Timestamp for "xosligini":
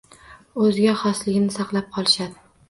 1.01-1.53